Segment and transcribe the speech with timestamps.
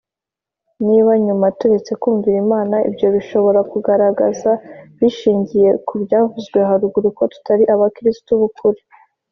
[0.85, 4.51] Niba nyuma turetse kwumvira Imana, ibyo bishobora kugaragaza
[4.99, 8.81] (bishingiye ku byavuzwe haruguru) ko tutari abakristo b'ukuri.